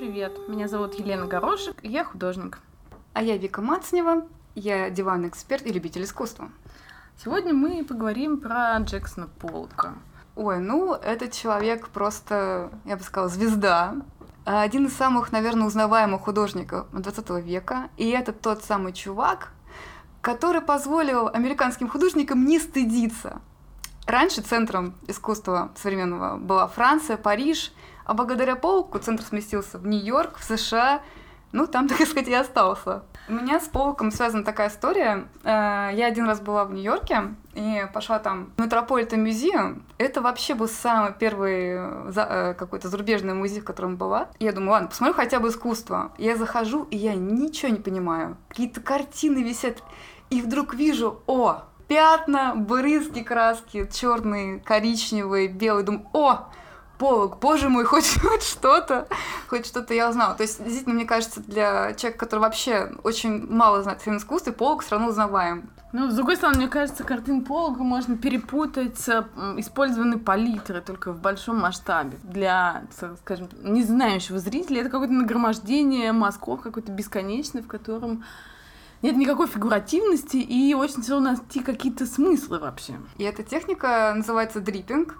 [0.00, 0.32] привет!
[0.48, 2.58] Меня зовут Елена Горошек, и я художник.
[3.12, 6.48] А я Вика Мацнева, я диванный эксперт и любитель искусства.
[7.22, 9.92] Сегодня мы поговорим про Джексона Полка.
[10.36, 13.94] Ой, ну, этот человек просто, я бы сказала, звезда.
[14.46, 17.90] Один из самых, наверное, узнаваемых художников 20 века.
[17.98, 19.52] И это тот самый чувак,
[20.22, 23.42] который позволил американским художникам не стыдиться.
[24.06, 27.70] Раньше центром искусства современного была Франция, Париж,
[28.10, 31.00] а благодаря Полку центр сместился в Нью-Йорк, в США,
[31.52, 33.04] ну, там, так сказать, и остался.
[33.28, 35.28] У меня с Полком связана такая история.
[35.44, 39.84] Э, я один раз была в Нью-Йорке и пошла там в Метрополитен музеем.
[39.96, 44.30] Это вообще был самый первый э, э, какой-то зарубежный музей, в котором была.
[44.40, 46.10] И я думаю, ладно, посмотрю хотя бы искусство.
[46.18, 48.38] Я захожу, и я ничего не понимаю.
[48.48, 49.84] Какие-то картины висят.
[50.30, 55.84] И вдруг вижу, о, пятна, брызги краски, черные, коричневые, белые.
[55.84, 56.48] Думаю, о,
[57.00, 59.08] полок, боже мой, хоть, хоть что-то,
[59.48, 60.34] хоть что-то я узнала.
[60.34, 64.82] То есть, действительно, мне кажется, для человека, который вообще очень мало знает о искусстве, полок
[64.82, 65.70] все равно узнаваем.
[65.92, 71.20] Ну, с другой стороны, мне кажется, картин Полога можно перепутать с использованной палитрой только в
[71.20, 72.16] большом масштабе.
[72.22, 72.84] Для,
[73.18, 78.22] скажем, не знающего зрителя это какое-то нагромождение мазков, какое-то бесконечное, в котором
[79.02, 82.94] нет никакой фигуративности и очень тяжело найти какие-то смыслы вообще.
[83.16, 85.16] И эта техника называется дриппинг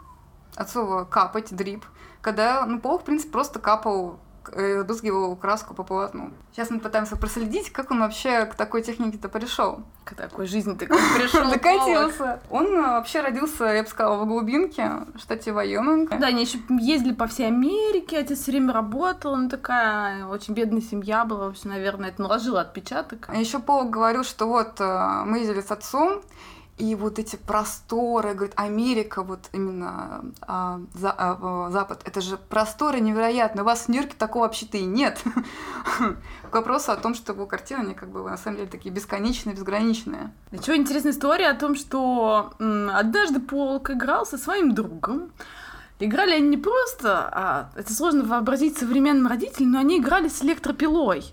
[0.57, 1.85] от слова капать, дрип,
[2.21, 4.19] когда, ну, пол, в принципе, просто капал
[4.53, 6.31] разбрызгивал краску по полотну.
[6.53, 9.83] Сейчас мы пытаемся проследить, как он вообще к такой технике-то пришел.
[10.05, 11.51] К такой жизни ты пришел.
[11.51, 12.41] Докатился.
[12.51, 16.19] Он э, вообще родился, я бы сказала, в глубинке, в штате Вайоминг.
[16.19, 20.83] Да, они еще ездили по всей Америке, отец все время работал, ну такая очень бедная
[20.83, 23.27] семья была, вообще, наверное, это наложило отпечаток.
[23.29, 26.23] А еще Пол говорил, что вот э, мы ездили с отцом,
[26.81, 33.01] и вот эти просторы, говорит, Америка, вот именно а, за, а, Запад, это же просторы
[33.01, 33.63] невероятные.
[33.63, 35.23] У вас в Нью-Йорке такого вообще-то и нет.
[36.51, 39.55] К вопросу о том, что его картины, они как бы на самом деле такие бесконечные,
[39.55, 40.33] безграничные.
[40.53, 45.33] Еще интересная история о том, что однажды Полк играл со своим другом,
[46.01, 51.25] Играли они не просто, а это сложно вообразить современным родителям, но они играли с электропилой.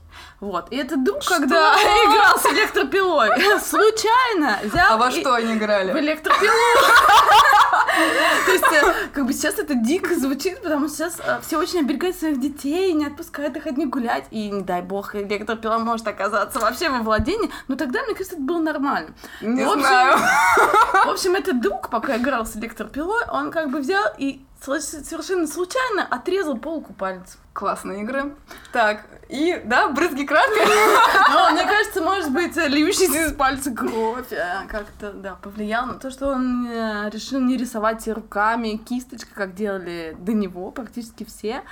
[0.41, 0.67] Вот.
[0.71, 1.35] И этот друг, что?
[1.35, 3.29] когда играл с электропилой,
[3.61, 4.93] случайно взял...
[4.93, 5.93] А во что они играли?
[5.93, 6.51] В электропилу.
[8.45, 11.79] То есть, э, как бы сейчас это дико звучит, потому что сейчас э, все очень
[11.79, 16.59] оберегают своих детей, не отпускают их одних гулять, и, не дай бог, электропила может оказаться
[16.59, 19.13] вообще во владении, но тогда, мне кажется, это было нормально.
[19.41, 20.17] Не знаю.
[21.05, 26.05] В общем, этот друг, пока играл с электропилой, он как бы взял и совершенно случайно
[26.09, 27.39] отрезал полку пальцев.
[27.57, 28.35] Классные игры.
[28.71, 30.61] Так, и, да, брызги краской.
[31.33, 36.11] Но, мне кажется, может быть, льющийся из пальца кровь э, как-то, да, повлиял на то,
[36.11, 41.63] что он э, решил не рисовать руками кисточкой, как делали до него практически все,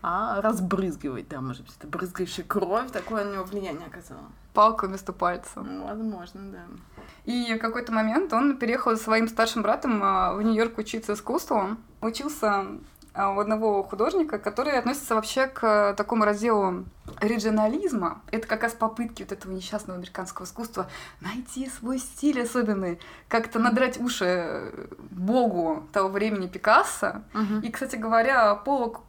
[0.00, 4.22] а разбрызгивать, да, может быть, это брызгающая кровь, такое на него влияние оказало.
[4.54, 5.60] Палка вместо пальца.
[5.60, 7.02] Ну, возможно, да.
[7.24, 11.76] И в какой-то момент он переехал со своим старшим братом а, в Нью-Йорк учиться искусству.
[12.00, 12.66] Учился
[13.14, 16.84] у одного художника, который относится вообще к такому разделу
[17.20, 18.22] регионализма.
[18.30, 20.88] Это как раз попытки вот этого несчастного американского искусства
[21.20, 24.72] найти свой стиль особенный, как-то надрать уши
[25.10, 27.22] богу того времени Пикассо.
[27.34, 27.62] Uh-huh.
[27.62, 29.00] И, кстати говоря, Полок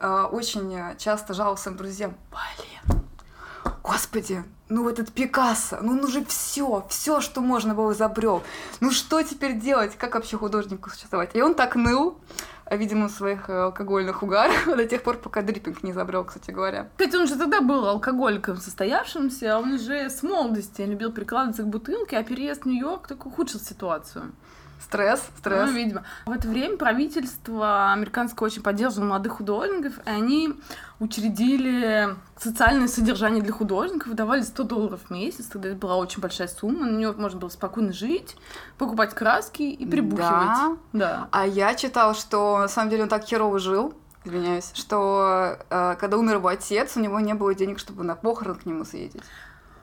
[0.00, 3.02] э, очень часто жаловался своим друзьям, блин,
[3.82, 8.42] господи, ну этот Пикассо, ну он уже все, все, что можно было изобрел.
[8.80, 9.96] Ну что теперь делать?
[9.96, 11.30] Как вообще художнику существовать?
[11.34, 12.18] И он так ныл,
[12.76, 16.88] видимо, своих э, алкогольных угаров до тех пор, пока дриппинг не изобрел, кстати говоря.
[16.96, 21.68] Кстати, он же тогда был алкоголиком состоявшимся, а он уже с молодости любил прикладываться к
[21.68, 24.32] бутылке, а переезд в Нью-Йорк так ухудшил ситуацию.
[24.84, 25.70] Стресс, стресс.
[25.70, 26.02] Ну, видимо.
[26.26, 30.54] В это время правительство американское очень поддерживало молодых художников, и они
[30.98, 36.48] учредили социальное содержание для художников, давали 100 долларов в месяц, тогда это была очень большая
[36.48, 38.36] сумма, на нее можно было спокойно жить,
[38.78, 40.30] покупать краски и прибухивать.
[40.30, 40.76] Да?
[40.92, 41.28] да.
[41.30, 43.94] А я читала, что на самом деле он так херово жил,
[44.24, 48.56] извиняюсь, что э, когда умер его отец, у него не было денег, чтобы на похорон
[48.56, 49.22] к нему съездить.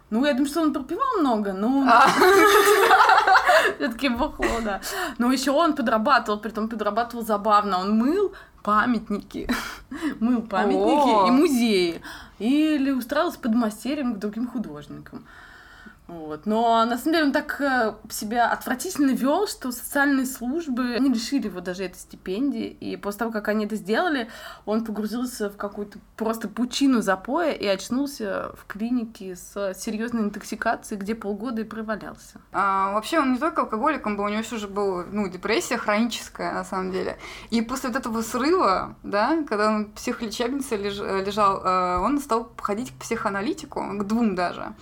[0.10, 1.86] Ну, я думаю, что он пропивал много, но...
[1.88, 2.08] А.
[3.78, 4.82] Все-таки бухло, да.
[5.18, 7.80] Но еще он подрабатывал, при том подрабатывал забавно.
[7.80, 8.34] Он мыл
[8.64, 9.48] памятники,
[10.20, 12.02] мыл памятники и музеи.
[12.40, 15.26] Или устраивался под мастерем к другим художникам.
[16.10, 16.48] Вот.
[16.48, 21.46] Но на самом деле он так э, себя отвратительно вел, что социальные службы не лишили
[21.46, 22.66] его даже этой стипендии.
[22.66, 24.28] И после того, как они это сделали,
[24.66, 31.14] он погрузился в какую-то просто пучину запоя и очнулся в клинике с серьезной интоксикацией, где
[31.14, 32.42] полгода и провалялся.
[32.54, 36.54] А, вообще он не только алкоголиком был, у него еще же была ну, депрессия хроническая,
[36.54, 37.20] на самом деле.
[37.52, 42.52] И после вот этого срыва, да, когда он в психолечебнице леж, лежал, э, он стал
[42.58, 44.74] ходить к психоаналитику, к двум даже.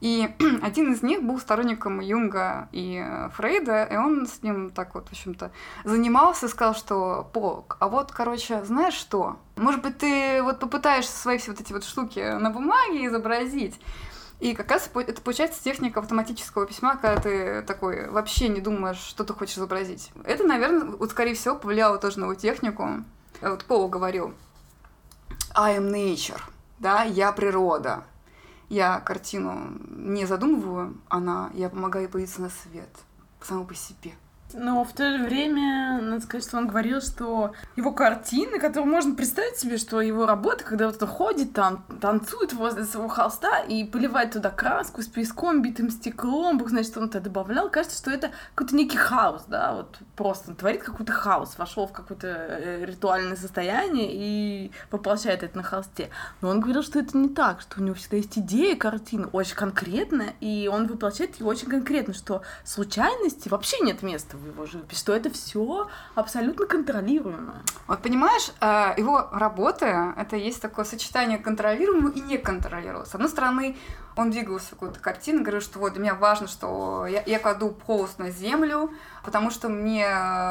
[0.00, 0.28] И
[0.62, 5.08] один из них был сторонником Юнга и э, Фрейда, и он с ним так вот,
[5.08, 5.50] в общем-то,
[5.84, 9.38] занимался и сказал, что Полк, а вот, короче, знаешь что?
[9.56, 13.80] Может быть, ты вот попытаешься свои все вот эти вот штуки на бумаге изобразить,
[14.38, 19.24] и как раз это получается техника автоматического письма, когда ты такой вообще не думаешь, что
[19.24, 20.12] ты хочешь изобразить.
[20.22, 23.02] Это, наверное, вот скорее всего повлияло тоже на его технику.
[23.40, 24.32] Вот Пол говорил,
[25.56, 26.40] I am nature,
[26.78, 28.04] да, я природа
[28.68, 32.90] я картину не задумываю, она, я помогаю появиться на свет
[33.40, 34.12] само по себе.
[34.54, 39.14] Но в то же время, надо сказать, что он говорил, что его картины, которые можно
[39.14, 43.84] представить себе, что его работа, когда вот он ходит там, танцует возле своего холста и
[43.84, 48.10] поливает туда краску с песком, битым стеклом, бог знает, что он туда добавлял, кажется, что
[48.10, 52.84] это какой-то некий хаос, да, вот просто он творит какой-то хаос, вошел в какое-то э,
[52.86, 56.08] ритуальное состояние и воплощает это на холсте.
[56.40, 59.56] Но он говорил, что это не так, что у него всегда есть идея картины, очень
[59.56, 64.98] конкретная, и он воплощает ее очень конкретно, что случайности вообще нет места в его живопись,
[64.98, 67.62] что это все абсолютно контролируемо.
[67.86, 73.04] Вот понимаешь, э, его работа, это есть такое сочетание контролируемого и неконтролируемого.
[73.04, 73.76] С одной стороны,
[74.16, 77.76] он двигался в какую-то картину, говорил, что вот для меня важно, что я, я кладу
[77.86, 78.90] холст на землю,
[79.24, 80.06] потому что мне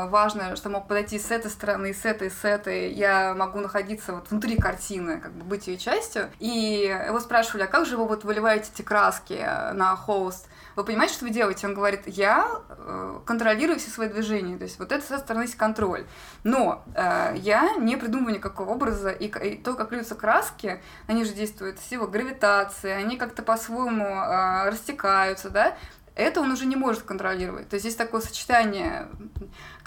[0.08, 2.94] важно, что мог подойти с этой стороны, с этой, с этой.
[2.94, 6.30] Я могу находиться вот внутри картины, как бы быть ее частью.
[6.40, 10.48] И его спрашивали, а как же вы вот выливаете эти краски на холст?
[10.78, 11.66] Вы понимаете, что вы делаете?
[11.66, 15.56] Он говорит, я э, контролирую все свои движения, то есть вот это со стороны есть
[15.56, 16.06] контроль.
[16.44, 21.34] Но э, я не придумываю никакого образа, и, и то, как льются краски, они же
[21.34, 25.76] действуют сила гравитации, они как-то по-своему э, растекаются, да,
[26.14, 27.70] это он уже не может контролировать.
[27.70, 29.08] То есть есть такое сочетание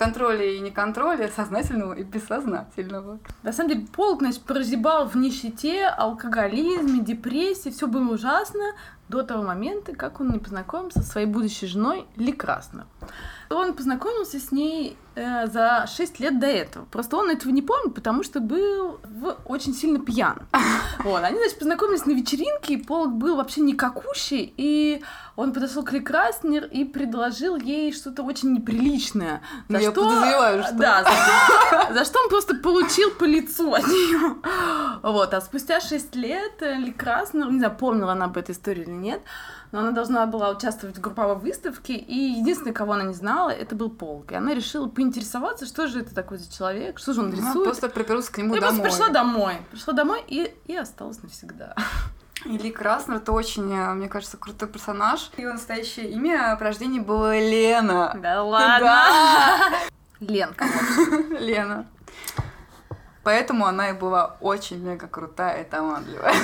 [0.00, 3.18] контроля и неконтроля, сознательного и бессознательного.
[3.42, 8.72] На самом деле, Полк, значит, прозябал в нищете, алкоголизме, депрессии, все было ужасно
[9.10, 12.86] до того момента, как он не познакомился со своей будущей женой Ли Краснер.
[13.50, 16.84] Он познакомился с ней э, за 6 лет до этого.
[16.84, 20.46] Просто он этого не помнит, потому что был в, очень сильно пьян.
[21.02, 21.24] Вот.
[21.24, 25.02] Они, значит, познакомились на вечеринке, и Полк был вообще никакущий, и
[25.34, 29.40] он подошел к Ли Краснер и предложил ей что-то очень неприличное.
[29.68, 30.74] За Я подозреваю, что...
[30.74, 31.04] Да,
[31.88, 34.36] за, за что он просто получил по лицу от нее.
[35.02, 35.34] Вот.
[35.34, 39.22] А спустя 6 лет Ли Краснер, не знаю, помнила она об этой истории или нет,
[39.72, 43.74] но она должна была участвовать в групповой выставке, и единственный, кого она не знала, это
[43.76, 44.32] был Полк.
[44.32, 47.54] И она решила поинтересоваться, что же это такой за человек, что же он рисует.
[47.54, 48.80] Она просто приперлась к нему и домой.
[48.80, 49.54] просто пришла домой.
[49.70, 51.74] Пришла домой и, и осталась навсегда.
[52.44, 55.30] Или Краснер, это очень, э, мне кажется, крутой персонаж.
[55.36, 58.16] Его настоящее имя по рождению было Лена.
[58.20, 58.78] Да ладно?
[58.80, 59.70] Да.
[60.20, 60.64] Ленка.
[61.38, 61.86] Лена.
[63.22, 66.34] Поэтому она и была очень мега крутая и талантливая.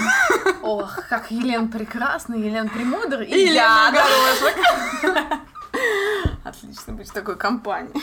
[0.63, 3.91] Ох, как Елена прекрасна, Елена Премудр и, и я.
[3.91, 4.57] Горошек.
[6.45, 7.95] Отлично быть в такой компании.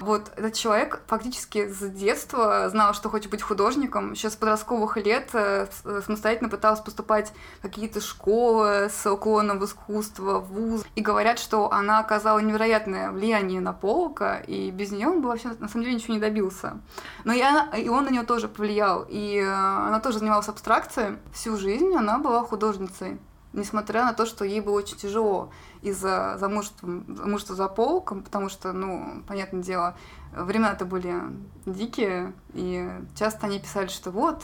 [0.00, 4.12] Вот этот человек фактически с детства знал, что хочет быть художником.
[4.12, 9.64] Еще с подростковых лет э, э, самостоятельно пытался поступать в какие-то школы с уклоном в
[9.64, 10.84] искусство, в вуз.
[10.94, 15.48] И говорят, что она оказала невероятное влияние на Полка, и без нее он бы вообще
[15.58, 16.78] на самом деле ничего не добился.
[17.24, 19.06] Но она, и он на нее тоже повлиял.
[19.08, 21.18] И э, она тоже занималась абстракцией.
[21.32, 23.18] Всю жизнь она была художницей
[23.54, 28.72] несмотря на то, что ей было очень тяжело из-за замужества, замужества за полком, потому что,
[28.72, 29.96] ну, понятное дело,
[30.32, 31.14] времена-то были
[31.64, 34.42] дикие, и часто они писали, что вот,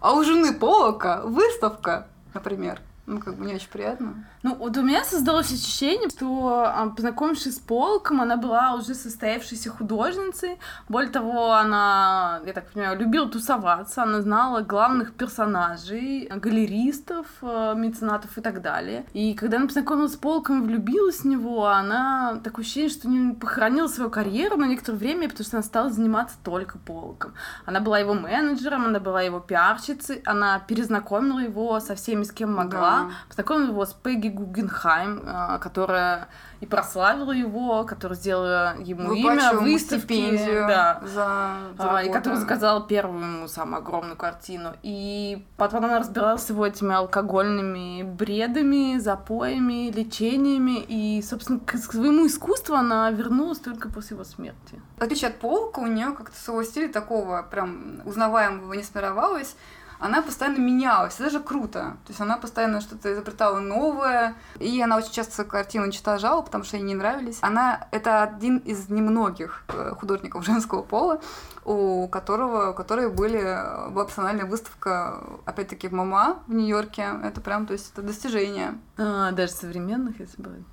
[0.00, 2.80] а у жены полка выставка, например.
[3.06, 4.28] Ну, как бы не очень приятно.
[4.42, 9.70] Ну, вот у меня создалось ощущение, что, а, познакомившись с Полком, она была уже состоявшейся
[9.70, 10.58] художницей.
[10.88, 18.36] Более того, она, я так понимаю, любила тусоваться, она знала главных персонажей, галеристов, э, меценатов
[18.36, 19.06] и так далее.
[19.12, 23.34] И когда она познакомилась с Полком и влюбилась в него, она такое ощущение, что не
[23.34, 27.34] похоронила свою карьеру на некоторое время, потому что она стала заниматься только Полком.
[27.64, 32.54] Она была его менеджером, она была его пиарщицей, она перезнакомила его со всеми, с кем
[32.54, 33.10] могла, да.
[33.28, 36.28] познакомила его с Пегги Гугенхайм, а, которая
[36.60, 42.86] и прославила его, которая сделала ему имя, выставки, да, за, за а, и которая заказала
[42.86, 44.72] первую ему самую огромную картину.
[44.82, 52.28] И потом она разбиралась с его этими алкогольными бредами, запоями, лечениями, и, собственно, к своему
[52.28, 54.80] искусству она вернулась только после его смерти.
[54.98, 59.56] В отличие от Полка, у нее как-то своего стиля такого прям узнаваемого не сформировалось
[60.02, 61.96] она постоянно менялась, это даже круто.
[62.04, 66.76] То есть она постоянно что-то изобретала новое, и она очень часто картину уничтожала, потому что
[66.76, 67.38] ей не нравились.
[67.40, 71.20] Она— это один из немногих э, художников женского пола,
[71.64, 73.42] у которого, которые были,
[73.90, 77.20] была персональная выставка, опять-таки, в МАМА в Нью-Йорке.
[77.22, 78.74] Это прям, то есть, это достижение.
[78.98, 80.64] А, даже современных, если бы.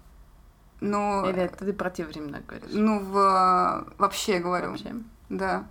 [0.82, 2.72] Ну, Или это ты про те времена говоришь?
[2.74, 4.72] Ну, в, вообще говорю.
[4.72, 4.96] Вообще?
[5.30, 5.66] Да.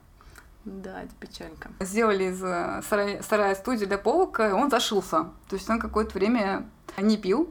[0.68, 1.70] Да, это печалька.
[1.80, 5.30] Сделали из э, сарая, сарая студию для полка, и он зашился.
[5.48, 7.48] То есть он какое-то время не пил.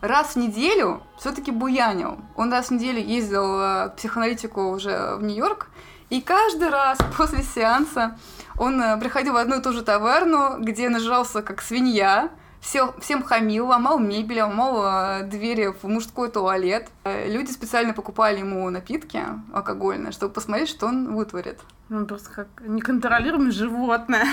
[0.00, 2.18] Раз в неделю все-таки буянил.
[2.36, 5.68] Он раз в неделю ездил э, к психоаналитику уже в Нью-Йорк,
[6.08, 8.18] и каждый раз после сеанса
[8.56, 12.30] он э, приходил в одну и ту же таверну, где нажрался как свинья,
[12.60, 16.88] все, всем хамил, ломал мебель, ломал двери в мужской туалет.
[17.04, 21.60] Люди специально покупали ему напитки алкогольные, чтобы посмотреть, что он вытворит.
[21.90, 24.26] Ну, просто как неконтролируемое животное.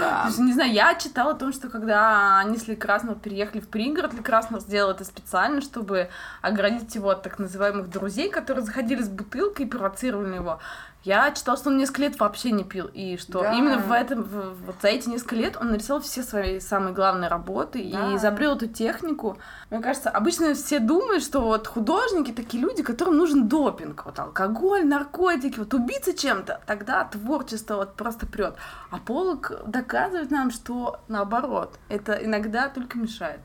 [0.00, 0.24] Да.
[0.26, 4.14] Есть, не знаю, я читала о том, что когда они с Лекрасного переехали в пригород,
[4.14, 6.08] Лекраснов сделал это специально, чтобы
[6.42, 10.60] оградить его от так называемых друзей, которые заходили с бутылкой и провоцировали его.
[11.06, 13.52] Я читала, что он несколько лет вообще не пил, и что да.
[13.52, 17.30] именно в этом, в, вот за эти несколько лет он нарисовал все свои самые главные
[17.30, 18.10] работы да.
[18.10, 19.38] и изобрел эту технику.
[19.70, 24.84] Мне кажется, обычно все думают, что вот художники такие люди, которым нужен допинг, вот алкоголь,
[24.84, 28.56] наркотики, вот убиться чем-то, тогда творчество вот просто прет.
[28.90, 33.40] А Полок доказывает нам, что наоборот, это иногда только мешает.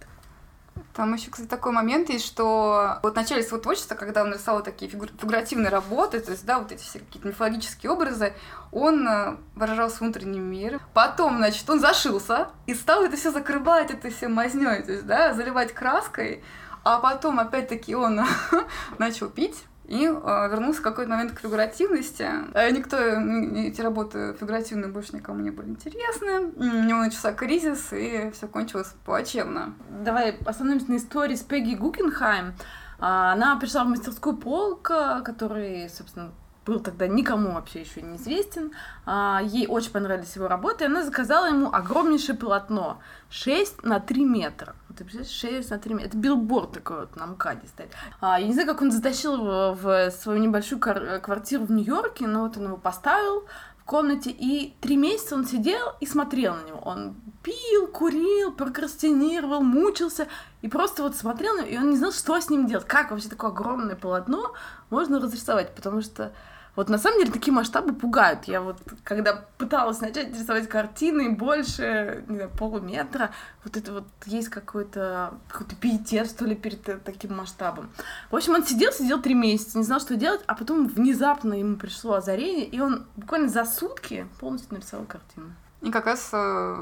[0.94, 4.64] Там еще, кстати, такой момент есть, что вот в начале своего творчества, когда он рисовал
[4.64, 5.10] такие фигур...
[5.10, 8.34] фигуративные работы, то есть, да, вот эти все какие-то мифологические образы,
[8.72, 10.80] он э, выражал свой внутренний мир.
[10.94, 15.34] Потом, значит, он зашился и стал это все закрывать, это все мазнёй, то есть, да,
[15.34, 16.44] заливать краской,
[16.84, 18.22] а потом, опять-таки, он
[18.98, 22.26] начал пить, и э, вернулся в какой-то момент к фигуративности.
[22.54, 26.54] Э, никто, эти работы фигуративные больше никому не были интересны.
[26.56, 29.74] У него начался кризис, и все кончилось плачевно.
[29.90, 32.54] Давай остановимся на истории с Пегги Гукенхайм.
[33.00, 36.32] А, она пришла в мастерскую полка, который, собственно,
[36.66, 38.72] был тогда никому вообще еще неизвестен.
[39.06, 44.24] А, ей очень понравились его работы, и она заказала ему огромнейшее полотно 6 на 3
[44.24, 44.74] метра.
[44.98, 46.08] Ты представляешь, 6 на 3 метра.
[46.08, 47.90] Это билборд такой вот на МКАДе стоит.
[48.20, 52.44] А, я не знаю, как он затащил его в свою небольшую квартиру в Нью-Йорке, но
[52.44, 53.46] вот он его поставил
[53.78, 56.80] в комнате, и три месяца он сидел и смотрел на него.
[56.80, 60.28] Он пил, курил, прокрастинировал, мучился,
[60.62, 62.86] и просто вот смотрел на него, и он не знал, что с ним делать.
[62.86, 64.54] Как вообще такое огромное полотно
[64.90, 66.34] можно разрисовать, потому что
[66.76, 68.46] вот на самом деле такие масштабы пугают.
[68.46, 73.32] Я вот, когда пыталась начать рисовать картины больше, не знаю, полуметра,
[73.64, 77.90] вот это вот есть какой-то какой-то пиетет, что ли, перед таким масштабом.
[78.30, 81.76] В общем, он сидел, сидел три месяца, не знал, что делать, а потом внезапно ему
[81.76, 85.54] пришло озарение, и он буквально за сутки полностью нарисовал картину.
[85.82, 86.76] И как раз э,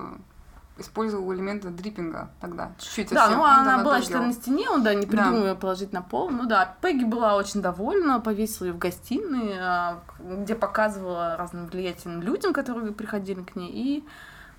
[0.80, 2.72] использовал элементы дриппинга тогда.
[2.80, 3.10] Чуть-чуть.
[3.12, 5.50] Да, ну она была что на стене, он да, не придумал да.
[5.50, 6.30] ее положить на пол.
[6.30, 12.22] Ну да, Пегги была очень довольна, повесила ее в гостиной, а, где показывала разным влиятельным
[12.22, 14.08] людям, которые приходили к ней, и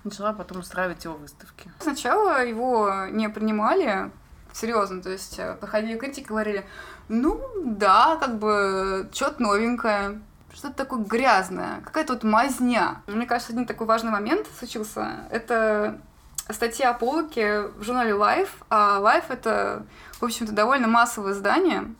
[0.03, 1.71] начала потом устраивать его выставки.
[1.79, 4.11] Сначала его не принимали
[4.53, 6.65] серьезно, то есть э, проходили критики, говорили,
[7.07, 10.21] ну да, как бы что-то новенькое,
[10.53, 13.01] что-то такое грязное, какая-то вот мазня.
[13.07, 15.27] Мне кажется, один такой важный момент случился.
[15.29, 15.99] Это
[16.53, 19.85] статья о Полоке в журнале Life, а Life— это,
[20.19, 21.93] в общем-то, довольно массовое издание.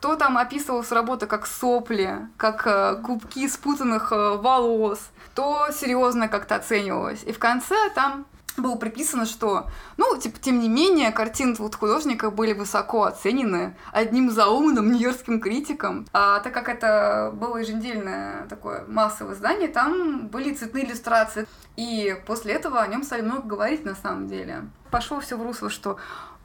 [0.00, 5.00] То там описывалась работа как сопли, как э, кубки спутанных э, волос,
[5.34, 7.24] то серьезно как-то оценивалось.
[7.24, 8.26] И в конце там
[8.62, 14.30] было приписано, что, ну, типа, тем не менее, картины вот художника были высоко оценены одним
[14.30, 16.06] заумным нью-йоркским критиком.
[16.12, 21.46] А так как это было еженедельное такое массовое издание, там были цветные иллюстрации.
[21.76, 24.68] И после этого о нем стали много говорить на самом деле.
[24.90, 25.96] Пошло все в русло, что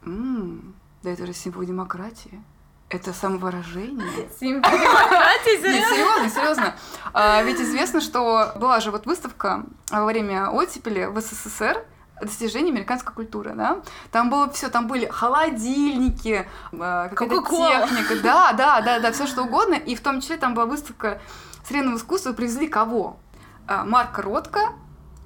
[0.04, 2.42] м-м, да это же символ демократии.
[2.90, 4.28] Это самовыражение.
[4.40, 6.74] Символ демократии, Нет, серьезно, серьезно.
[7.12, 11.84] А, ведь известно, что была же вот выставка во время оттепели в СССР,
[12.20, 13.82] достижения американской культуры, да.
[14.10, 19.44] Там было все, там были холодильники, э, какая-то техника, да, да, да, да, все что
[19.44, 19.74] угодно.
[19.74, 21.20] И в том числе там была выставка
[21.64, 22.32] современного искусства.
[22.32, 23.18] Привезли кого?
[23.66, 24.60] А, Марка Ротко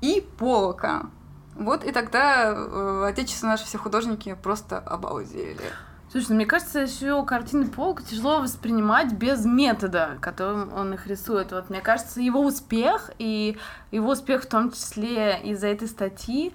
[0.00, 1.07] и Полока.
[1.54, 5.73] Вот и тогда э, отечественные наши все художники просто обалдели.
[6.11, 11.53] Слушай, ну, мне кажется, еще картины Полка тяжело воспринимать без метода, которым он их рисует.
[11.53, 13.59] Вот мне кажется, его успех и
[13.91, 16.55] его успех в том числе из-за этой статьи,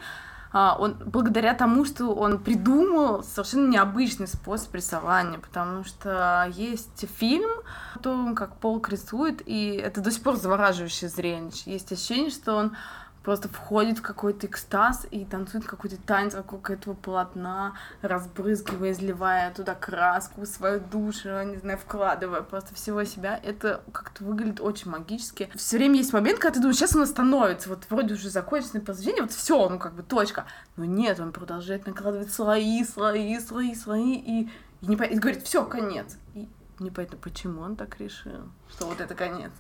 [0.55, 7.49] а, он благодаря тому, что он придумал совершенно необычный способ рисования, потому что есть фильм
[7.95, 11.71] о том, как Полк рисует, и это до сих пор завораживающее зрелище.
[11.71, 12.75] Есть ощущение, что он
[13.23, 19.75] просто входит в какой-то экстаз и танцует какой-то танец вокруг этого полотна, разбрызгивая, изливая туда
[19.75, 23.39] краску, свою душу, не знаю, вкладывая просто всего себя.
[23.41, 25.49] Это как-то выглядит очень магически.
[25.55, 29.23] Все время есть момент, когда ты думаешь, сейчас он остановится, вот вроде уже закончено произведение,
[29.23, 30.45] вот все, ну как бы точка.
[30.75, 34.41] Но нет, он продолжает накладывать слои, слои, слои, слои, и,
[34.81, 36.17] и, не, и говорит, все, конец.
[36.33, 36.49] И
[36.79, 39.51] непонятно, почему он так решил, что вот это конец.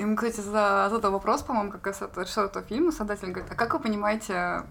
[0.00, 3.80] Ему, кстати, задал вопрос, по-моему, как раз режиссер этого фильма, создатель говорит, а как вы
[3.80, 4.62] понимаете,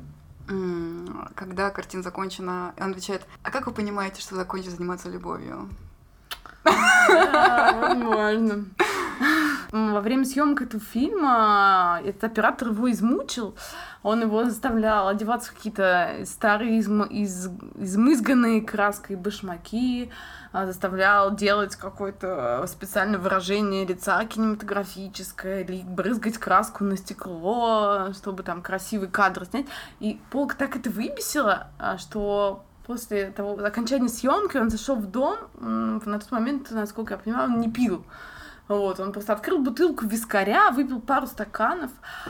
[1.36, 2.74] когда картина закончена?
[2.80, 5.70] Он отвечает, а как вы понимаете, что закончить заниматься любовью?
[6.66, 8.66] Возможно.
[9.72, 13.56] Во время съемок этого фильма этот оператор его измучил.
[14.02, 17.04] Он его заставлял одеваться в какие-то старые изм...
[17.04, 17.50] из...
[17.76, 20.10] измызганные краской башмаки,
[20.52, 28.62] а, заставлял делать какое-то специальное выражение лица кинематографическое, или брызгать краску на стекло, чтобы там
[28.62, 29.68] красивый кадр снять.
[30.00, 35.38] И Полк так это выбесило, а, что после того окончания съемки он зашел в дом.
[35.60, 38.04] На тот момент, насколько я понимаю, он не пил.
[38.70, 41.90] Вот, он просто открыл бутылку вискаря, выпил пару стаканов,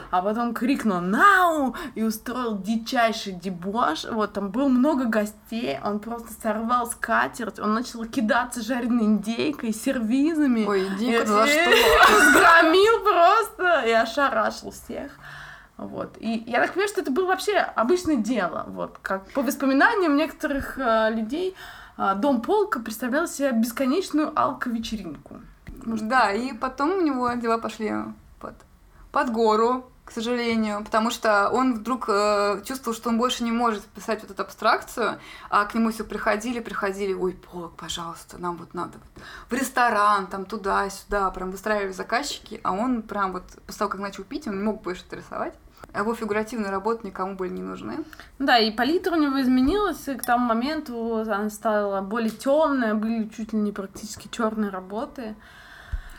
[0.09, 4.05] а потом крикнул «Нау!» и устроил дичайший дебош.
[4.05, 10.63] Вот, там было много гостей, он просто сорвал скатерть, он начал кидаться жареной индейкой, сервизами.
[10.65, 11.71] Ой, индейка за что?
[12.31, 15.11] Сгромил просто и ошарашил всех.
[15.75, 16.15] Вот.
[16.19, 18.63] И я так понимаю, что это было вообще обычное дело.
[18.69, 18.97] Вот.
[19.01, 21.53] Как по воспоминаниям некоторых э, людей,
[21.97, 25.41] э, дом полка представлял себе бесконечную алко-вечеринку.
[25.85, 27.93] Да, и потом у него дела пошли
[28.39, 28.55] под,
[29.11, 33.83] под гору, к сожалению, потому что он вдруг э, чувствовал, что он больше не может
[33.83, 35.19] писать вот эту абстракцию,
[35.51, 38.97] а к нему все приходили, приходили, ой, Полок, пожалуйста, нам вот надо
[39.49, 44.23] в ресторан, там туда-сюда, прям выстраивали заказчики, а он прям вот после того, как начал
[44.23, 45.53] пить, он не мог больше это рисовать.
[45.93, 48.03] А его фигуративные работы никому были не нужны.
[48.39, 53.27] Да, и палитра у него изменилась, и к тому моменту она стала более темная, были
[53.29, 55.35] чуть ли не практически черные работы.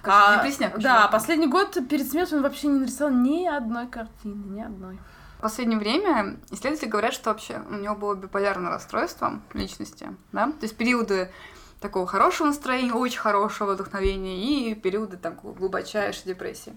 [0.04, 0.78] А, Депресняк.
[0.78, 4.98] Да, последний год перед смертью он вообще не нарисовал ни одной картины, ни одной.
[5.38, 10.62] В последнее время исследователи говорят, что вообще у него было биполярное расстройство личности, да, то
[10.62, 11.30] есть периоды
[11.80, 16.76] такого хорошего настроения, очень хорошего вдохновения и периоды такой глубочайшей депрессии.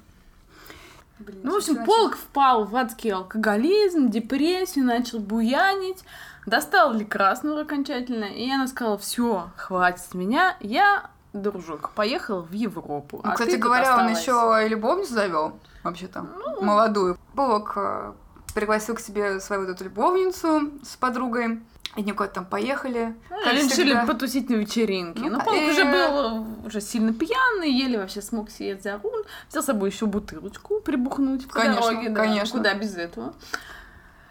[1.19, 6.03] Блин, ну, в общем, Полк впал в адский алкоголизм, депрессию, начал буянить,
[6.45, 13.21] достал лекарственную окончательно, и она сказала, все, хватит с меня, я дружок, поехал в Европу.
[13.23, 16.61] Ну, а кстати говоря, он еще и любовницу завел, вообще-то, ну...
[16.61, 17.17] молодую.
[17.35, 18.13] Полок э,
[18.53, 21.61] пригласил к себе свою вот эту любовницу с подругой.
[21.95, 23.15] Они куда-то там поехали.
[23.29, 25.21] Ну, они решили потусить на вечеринке.
[25.21, 25.69] Ну, Но Полк и...
[25.69, 29.25] уже был уже сильно пьяный, еле вообще смог сесть за руль.
[29.49, 32.09] Взял с собой еще бутылочку прибухнуть по конечно, дороге.
[32.09, 32.57] Да, конечно.
[32.57, 33.33] Куда без этого.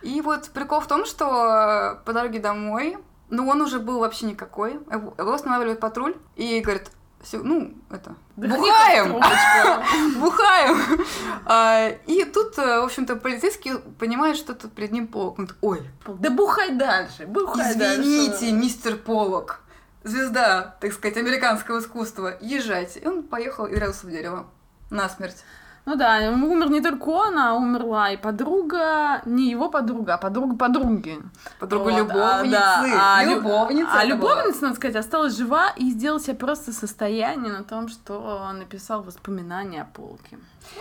[0.02, 2.98] И вот прикол в том, что по дороге домой
[3.32, 4.74] ну, он уже был вообще никакой.
[4.74, 6.90] Его останавливает патруль и говорит,
[7.32, 9.12] ну, это, бухаем,
[10.20, 11.02] бухаем.
[11.46, 15.38] А, и тут, э, в общем-то, полицейский понимает, что тут перед ним Полок.
[15.38, 15.82] Он ой.
[16.06, 19.60] Да бухай дальше, бухай Извините, мистер Полок,
[20.04, 23.00] звезда, так сказать, американского искусства, езжайте.
[23.00, 24.46] И он поехал и врезался в дерево.
[24.90, 25.42] Насмерть.
[25.84, 30.56] Ну да, умер не только он, а умерла и подруга, не его подруга, а подруга
[30.56, 31.18] подруги.
[31.58, 32.56] Подруга вот, любовницы.
[32.56, 33.90] А, да, а, любовница.
[33.92, 34.68] А любовница, была.
[34.68, 39.86] надо сказать, осталась жива и сделала себе просто состояние на том, что написал воспоминания о
[39.86, 40.38] полке.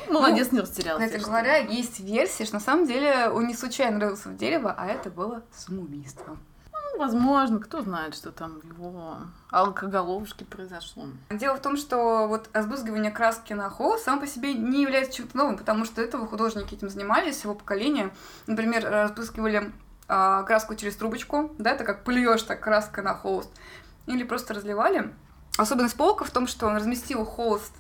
[0.08, 1.06] Ну, молодец, ну, не растерялся.
[1.06, 4.86] Кстати говоря, есть версия, что на самом деле он не случайно рылся в дерево, а
[4.86, 6.38] это было самоубийство
[6.98, 9.18] возможно, кто знает, что там в его
[9.50, 11.06] алкоголовушке произошло.
[11.30, 15.38] Дело в том, что вот разбрызгивание краски на холст само по себе не является чем-то
[15.38, 18.12] новым, потому что этого художники этим занимались, его поколение.
[18.48, 19.72] Например, разбрызгивали
[20.08, 23.50] э, краску через трубочку, да, это как плюешь так краска на холст,
[24.08, 25.14] или просто разливали.
[25.58, 27.74] Особенность полка в том, что он разместил холст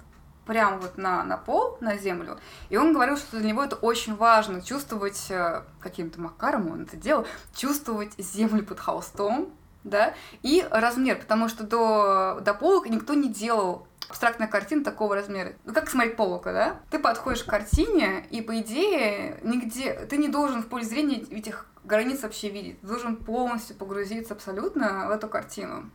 [0.51, 2.37] прямо вот на, на пол, на землю.
[2.67, 6.97] И он говорил, что для него это очень важно, чувствовать, э, каким-то макаром он это
[6.97, 9.49] делал, чувствовать землю под холстом,
[9.85, 15.53] да, и размер, потому что до, до полок никто не делал абстрактная картина такого размера.
[15.63, 16.81] Ну, как смотреть Полока, да?
[16.89, 19.93] Ты подходишь к картине, и, по идее, нигде...
[20.09, 22.81] Ты не должен в поле зрения этих границ вообще видеть.
[22.81, 25.89] Ты должен полностью погрузиться абсолютно в эту картину.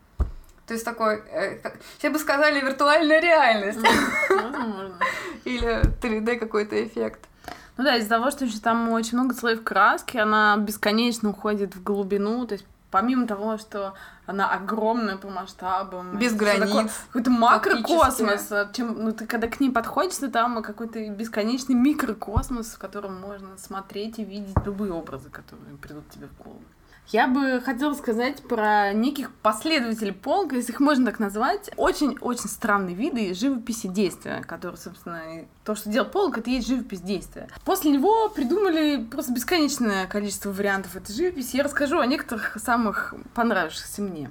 [0.66, 3.78] То есть такой, э, как, сейчас бы сказали, виртуальная реальность.
[5.44, 7.20] Или 3D какой-то эффект.
[7.76, 11.82] Ну да, из-за того, что еще там очень много слоев краски, она бесконечно уходит в
[11.82, 16.18] глубину, то есть помимо того, что она огромная по масштабам.
[16.18, 18.52] Без границ, Какой-то макрокосмос.
[18.72, 23.56] Чем, ну, ты когда к ней подходишь, то там какой-то бесконечный микрокосмос, в котором можно
[23.58, 26.62] смотреть и видеть любые образы, которые придут тебе в голову.
[27.08, 31.70] Я бы хотела сказать про неких последователей полка, если их можно так назвать.
[31.76, 35.22] Очень-очень странные виды живописи действия, которые, собственно,
[35.64, 37.48] то, что делал полк, это и есть живопись действия.
[37.64, 41.56] После него придумали просто бесконечное количество вариантов этой живописи.
[41.56, 44.30] Я расскажу о некоторых самых понравившихся мне.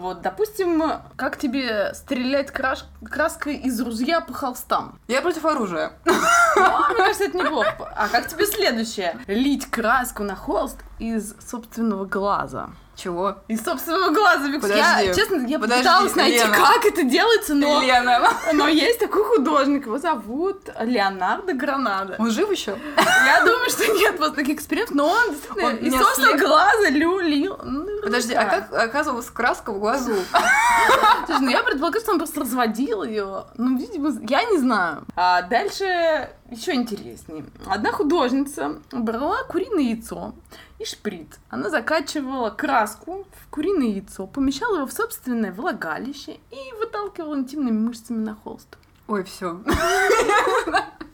[0.00, 0.82] Вот, допустим,
[1.16, 4.98] как тебе стрелять краш- краской из ружья по холстам?
[5.08, 5.92] Я против оружия.
[6.04, 7.92] Ну, мне кажется, это неплохо.
[7.96, 9.18] А как тебе следующее?
[9.26, 12.70] Лить краску на холст из собственного глаза.
[12.96, 13.36] Чего?
[13.46, 14.66] Из собственного глаза, Викс.
[14.68, 16.56] Я, честно, я подожди, пыталась найти, Лена.
[16.56, 18.28] как это делается, но, Лена.
[18.54, 22.16] но есть такой художник, его зовут Леонардо Гранада.
[22.18, 22.76] Он жив еще?
[22.96, 27.56] Я думаю, что нет просто таких экспериментов, но он действительно Он из собственного глаза лю-.
[27.62, 30.14] Ну, Подожди, а как оказывалась краска в глазу?
[31.26, 33.44] Слушай, ну я предполагаю, что он просто разводил ее.
[33.58, 35.04] Ну, видимо, я не знаю.
[35.14, 37.44] А дальше еще интереснее.
[37.66, 40.32] Одна художница брала куриное яйцо
[40.78, 41.38] и шприц.
[41.50, 48.24] Она закачивала краску в куриное яйцо, помещала его в собственное влагалище и выталкивала интимными мышцами
[48.24, 48.78] на холст.
[49.06, 49.60] Ой, все.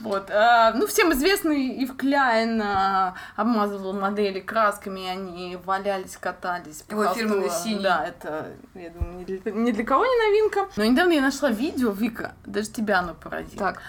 [0.00, 0.30] Вот.
[0.30, 6.84] а, ну, всем известный Ив Кляйн а, обмазывал модели красками, и они валялись, катались.
[6.90, 7.82] Его фирменный синий.
[7.82, 10.68] Да, это, я думаю, ни для, ни для кого не новинка.
[10.76, 13.58] Но недавно я нашла видео, Вика, даже тебя оно поразило.
[13.58, 13.82] Так,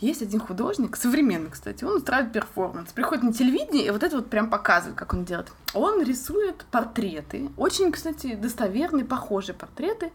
[0.00, 2.92] Есть один художник, современный, кстати, он устраивает перформанс.
[2.92, 5.52] Приходит на телевидение и вот это вот прям показывает, как он делает.
[5.72, 10.12] Он рисует портреты, очень, кстати, достоверные, похожие портреты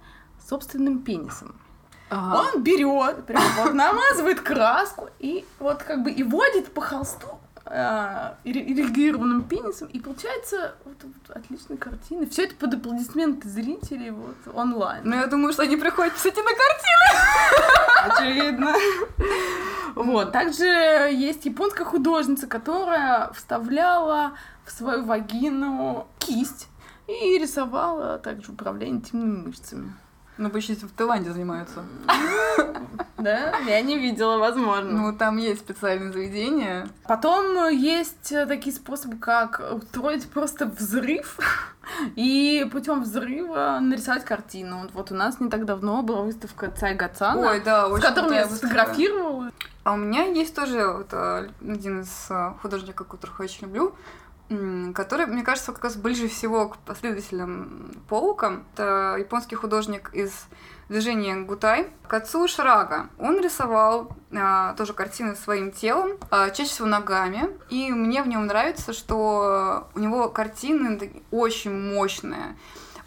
[0.47, 1.55] собственным пенисом.
[2.09, 2.41] Ага.
[2.41, 8.33] Он берет, прям вот намазывает краску и вот как бы и водит по холсту э,
[8.43, 12.27] ирригированным пенисом, и получается вот, вот отличная картина.
[12.29, 15.01] Все это под аплодисменты зрителей вот онлайн.
[15.05, 18.15] Ну, я думаю, что они приходят, кстати, на картину.
[18.15, 18.73] Очевидно.
[19.95, 20.31] Вот.
[20.31, 24.33] Также есть японская художница, которая вставляла
[24.65, 26.67] в свою вагину кисть
[27.07, 29.93] и рисовала также управление интимными мышцами.
[30.39, 31.83] Ну, обычно в Таиланде занимаются.
[33.17, 35.11] Да, я не видела, возможно.
[35.11, 36.87] Ну, там есть специальные заведения.
[37.03, 41.37] Потом есть э, такие способы, как устроить просто взрыв
[42.15, 44.87] и путем взрыва нарисовать картину.
[44.93, 48.47] Вот- у нас не так давно была выставка Цай Гацана, Ой, да, с которым я
[48.47, 49.51] сфотографировала.
[49.83, 53.95] А у меня есть тоже вот, э, один из э, художников, которых я очень люблю,
[54.95, 58.63] который, мне кажется, как раз ближе всего к последователям Паука.
[58.73, 60.47] Это японский художник из
[60.89, 61.91] движения Гутай.
[62.07, 63.09] Кацу Шрага.
[63.19, 67.49] Он рисовал а, тоже картины своим телом, а, чаще всего ногами.
[67.69, 72.57] И мне в нем нравится, что у него картины очень мощные.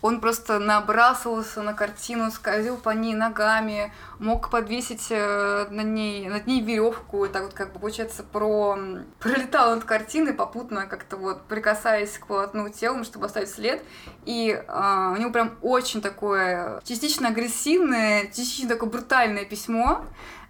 [0.03, 6.49] Он просто набрасывался на картину, скользил по ней ногами, мог подвесить э, на ней, над
[6.49, 8.77] ней веревку, и так вот как бы, получается, про...
[9.21, 13.81] пролетал над картиной, попутно как-то вот прикасаясь к полотну телом, чтобы оставить след.
[14.25, 20.05] И а, у него прям очень такое частично агрессивное, частично такое брутальное письмо.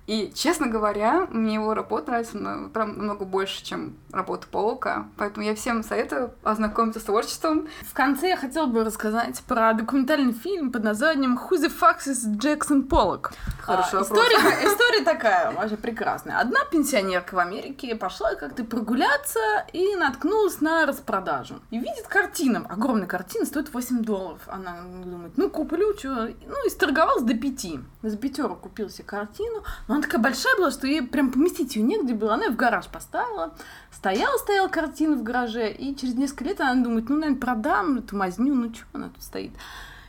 [0.09, 5.07] И, честно говоря, мне его работа нравится на- прям намного больше, чем работа Полока.
[5.17, 7.69] Поэтому я всем советую ознакомиться с творчеством.
[7.89, 12.37] В конце я хотела бы рассказать про документальный фильм под названием «Who the fuck is
[12.37, 14.09] Джексон Поллок?» Хороший А, вопрос.
[14.19, 14.39] история,
[14.73, 16.41] история такая, вообще прекрасная.
[16.41, 19.39] Одна пенсионерка в Америке пошла как-то прогуляться
[19.73, 21.61] и наткнулась на распродажу.
[21.71, 24.41] И видит картину, огромная картина, стоит 8 долларов.
[24.49, 26.09] Она думает, ну куплю, что.
[26.27, 27.67] Ну и сторговалась до 5.
[28.03, 29.63] За пятеру купила себе картину.
[29.93, 32.35] Она такая большая была, что ей прям поместить ее негде было.
[32.35, 33.55] Она ее в гараж поставила.
[33.91, 35.71] Стояла, стояла картина в гараже.
[35.71, 39.23] И через несколько лет она думает, ну, наверное, продам эту мазню, ну что она тут
[39.23, 39.53] стоит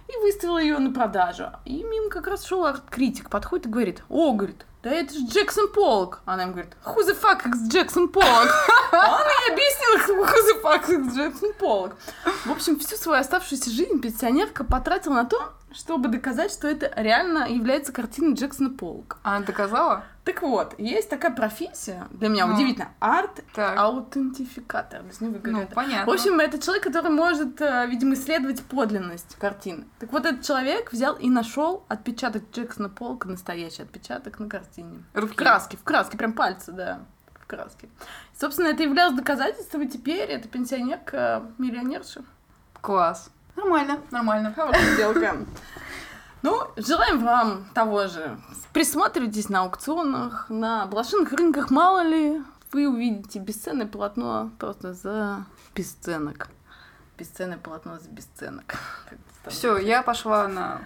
[0.08, 1.52] и выставила ее на продажу.
[1.66, 5.70] И мимо как раз шел арт-критик, подходит и говорит, о, говорит, да это же Джексон
[5.70, 6.22] Поллок.
[6.26, 8.50] Она ему говорит, who the fuck is Джексон Поллок?
[8.92, 11.96] А он ей объяснил, who the fuck is Джексон Поллок.
[12.46, 17.50] В общем, всю свою оставшуюся жизнь пенсионерка потратила на то, чтобы доказать, что это реально
[17.50, 19.18] является картиной Джексона Поллока.
[19.24, 20.04] Она доказала?
[20.24, 22.54] Так вот, есть такая профессия, для меня Ну.
[22.56, 25.02] удивительно, арт-аутентификатор.
[25.04, 26.10] Без него Ну, понятно.
[26.12, 29.84] В общем, это человек, который может, э, видимо, исследовать подлинность картины.
[30.00, 35.04] Так вот, этот человек взял и нашел отпечаток Джексона Поллока, настоящий отпечаток на картине.
[35.14, 35.36] В Руки.
[35.36, 37.00] краске, в краске, прям пальцы, да,
[37.42, 37.90] в краске.
[38.40, 42.22] Собственно, это являлось доказательством, и теперь эта пенсионерка миллионерша.
[42.82, 43.30] Класс.
[43.56, 44.54] Нормально, нормально.
[44.56, 45.38] Хорошая сделка.
[46.42, 48.38] Ну, желаем вам того же.
[48.74, 52.42] Присматривайтесь на аукционах, на блошиных рынках, мало ли,
[52.74, 56.50] вы увидите бесценное полотно просто за бесценок.
[57.18, 58.76] Бесценное полотно за бесценок.
[59.48, 60.82] Все, я пошла на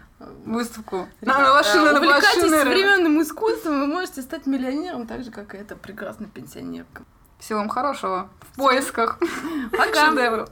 [0.45, 1.07] выставку.
[1.21, 5.57] Ребята, на машины, на увлекайтесь современным искусством, вы можете стать миллионером, так же, как и
[5.57, 7.03] эта прекрасная пенсионерка.
[7.39, 8.29] Всего вам хорошего.
[8.41, 9.19] В поисках.
[9.71, 10.09] Пока!
[10.09, 10.49] Шедевров.